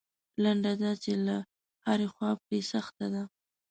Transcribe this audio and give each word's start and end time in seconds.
لنډه 0.43 0.73
دا 0.81 0.91
چې 1.03 1.11
له 1.25 1.35
هرې 1.85 2.07
خوا 2.13 2.31
پرې 2.43 2.59
سخته 2.71 3.05
ده. 3.13 3.23